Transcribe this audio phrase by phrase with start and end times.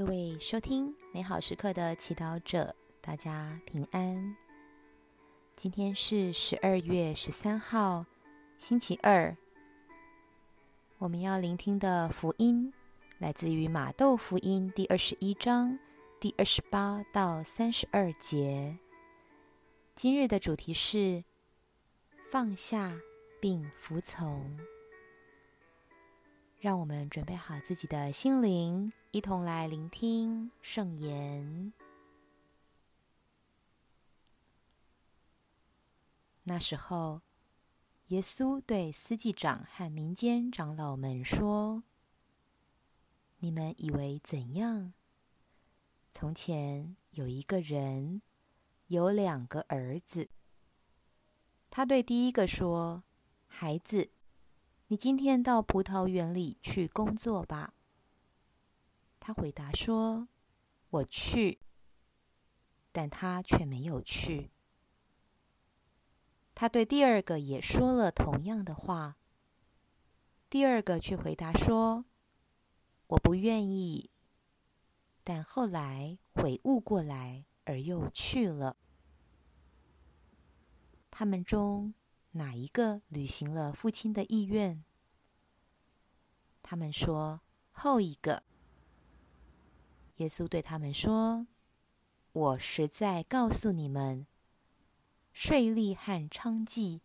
[0.00, 4.34] 各位收听美好时刻的祈祷者，大家平安。
[5.54, 8.06] 今天是十二月十三号，
[8.56, 9.36] 星期二。
[10.96, 12.72] 我们要聆听的福音
[13.18, 15.78] 来自于马窦福音第二十一章
[16.18, 18.78] 第二十八到三十二节。
[19.94, 21.22] 今日的主题是
[22.30, 22.98] 放下
[23.38, 24.58] 并服从。
[26.58, 31.72] 让我们准备好自己的心灵，一同来聆听圣言。
[36.44, 37.20] 那时候，
[38.06, 41.82] 耶稣对司祭长和民间长老们说
[43.40, 44.92] ：“你们以为怎样？
[46.12, 48.22] 从前有一个人，
[48.86, 50.28] 有两个儿子。
[51.68, 53.02] 他对第一个说
[53.48, 54.12] ：‘孩子。’”
[54.86, 57.74] 你今天到葡萄园里去工作吧。
[59.20, 60.26] 他回答说
[60.90, 61.60] ：“我去。”
[62.90, 64.50] 但他却没有去。
[66.54, 69.18] 他对第二个也说了同样的话。
[70.48, 72.06] 第二个却回答说
[73.06, 74.10] ：“我不愿意。”
[75.22, 78.76] 但后来悔悟过来，而又去了。
[81.10, 81.94] 他们中。
[82.32, 84.84] 哪一个履行了父亲的意愿？
[86.62, 87.40] 他们说
[87.72, 88.44] 后一个。
[90.20, 91.46] 耶稣对他们说
[92.32, 94.26] ：“我实在告诉你们，
[95.32, 97.00] 税吏和娼妓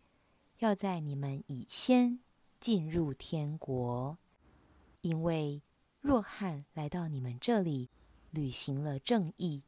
[0.58, 2.20] 要在你们以先
[2.60, 4.18] 进入天国，
[5.00, 5.62] 因为
[6.02, 7.88] 若汉来到你们这里，
[8.30, 9.64] 履行了正义，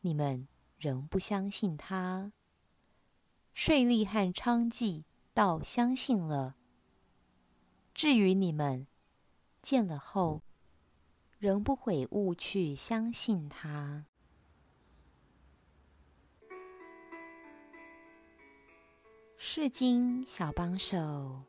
[0.00, 2.32] 你们仍不相信他。”
[3.52, 6.56] 税吏和娼妓倒相信了。
[7.92, 8.86] 至于你们，
[9.60, 10.42] 见了后
[11.40, 14.04] 仍不悔悟去相信他。
[19.38, 21.44] 世经小帮手，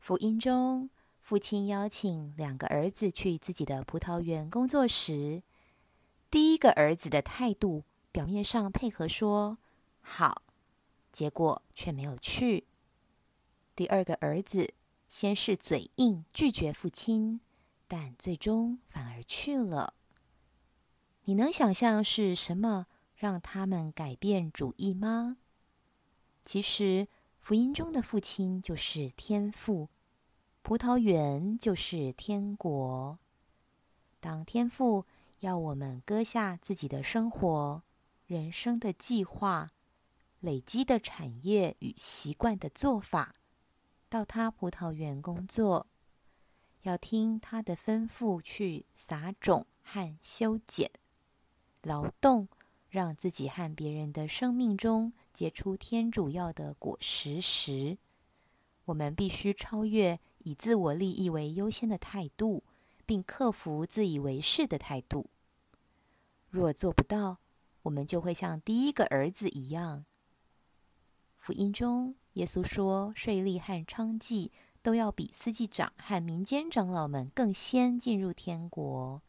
[0.00, 5.44] 福音中，父亲邀请两个儿子去自己的葡萄园工作时，
[6.28, 7.84] 第一个儿子的态度。
[8.10, 9.58] 表面上配合说
[10.00, 10.40] 好，
[11.12, 12.66] 结果却没有去。
[13.74, 14.72] 第二个儿子
[15.08, 17.40] 先是嘴硬拒绝父亲，
[17.86, 19.94] 但最终反而去了。
[21.24, 25.38] 你能想象是什么让他们改变主意吗？
[26.44, 27.08] 其实
[27.40, 29.88] 福音中的父亲就是天父，
[30.62, 33.18] 葡萄园就是天国。
[34.20, 35.06] 当天父
[35.40, 37.82] 要我们割下自己的生活。
[38.26, 39.68] 人生的计划、
[40.40, 43.36] 累积的产业与习惯的做法，
[44.08, 45.86] 到他葡萄园工作，
[46.82, 50.90] 要听他的吩咐去撒种和修剪、
[51.82, 52.48] 劳动，
[52.88, 57.98] 让自己和别人的生命中结出天主要的果实时，
[58.84, 62.62] 我们必须超越以自我利益为优先的态度，
[63.04, 65.28] 并克服自以为是的态度。
[66.48, 67.38] 若做不到，
[67.82, 70.04] 我们就会像第一个儿子一样。
[71.36, 74.50] 福音中，耶稣说，税吏和娼妓
[74.82, 79.22] 都要比司祭长和民间长老们更先进入天国。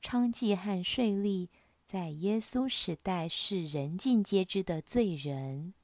[0.00, 1.48] 娼妓和税吏
[1.84, 5.74] 在耶稣时代是人尽皆知的罪人。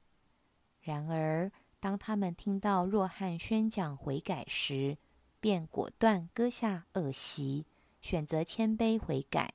[0.81, 4.97] 然而，当他们听到若翰宣讲悔改时，
[5.41, 7.65] 便果断割下恶习，
[8.01, 9.53] 选择谦卑悔改。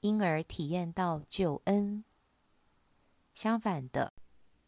[0.00, 2.04] 因而体验到救恩。
[3.32, 4.12] 相反的，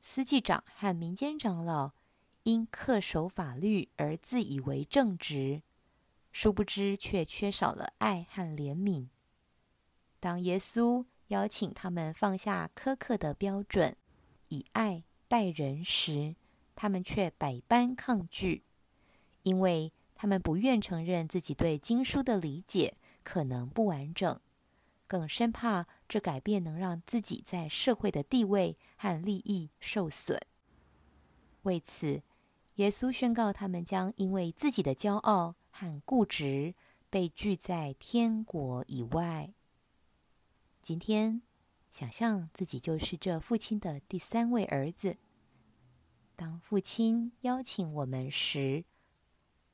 [0.08, 1.90] 司祭长和民间长老
[2.44, 5.62] 因恪守法律而自以为正直，
[6.30, 9.08] 殊不知却缺少了爱和怜悯。
[10.20, 13.96] 当耶稣邀请他们放下苛刻的标准，
[14.48, 16.36] 以爱待人时，
[16.76, 18.62] 他们却百般抗拒，
[19.42, 24.40] 因为他们不愿承认自己对经书的理解可能不完整。
[25.08, 30.40] 更生怕这改变能让自己在社会的地位和利益受损。
[31.62, 32.22] 为此，
[32.76, 36.74] 耶稣宣告他们将因为自己的骄傲和固执
[37.10, 39.52] 被拒在天国以外。
[40.80, 41.42] 今天，
[41.90, 45.16] 想象自己就是这父亲的第三位儿子。
[46.36, 48.84] 当父亲邀请我们时，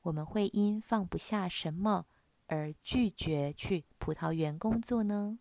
[0.03, 2.05] 我们会因放不下什么？
[2.47, 5.39] 而拒绝去葡萄园工作呢？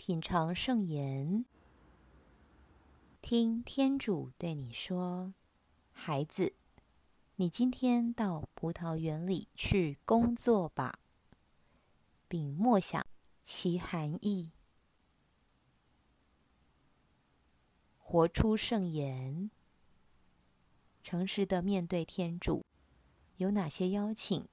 [0.00, 1.44] 品尝圣言，
[3.20, 5.34] 听天主对你说
[5.92, 6.54] ：“孩子，
[7.36, 11.00] 你今天到葡萄园里去工作吧，
[12.28, 13.06] 并默想
[13.42, 14.52] 其含义，
[17.98, 19.50] 活出圣言，
[21.04, 22.64] 诚实的面对天主。
[23.36, 24.48] 有哪些邀请，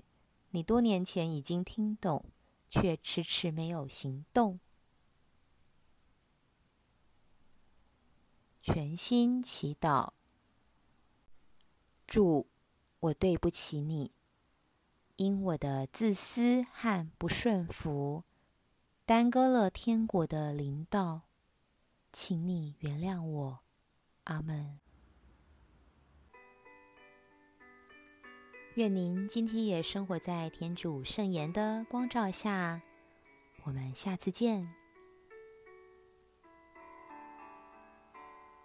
[0.49, 2.25] 你多年前已经听懂，
[2.69, 4.59] 却迟迟没有行动？
[8.67, 10.09] 全心祈祷，
[12.05, 12.47] 主。
[12.99, 14.11] 我对不起你，
[15.15, 18.25] 因我的自私和不顺服，
[19.05, 21.21] 耽搁了天国的灵道，
[22.11, 23.59] 请你原谅我，
[24.25, 24.79] 阿门。
[28.73, 32.81] 愿您今天也生活在天主圣言的光照下，
[33.63, 34.86] 我们下次见。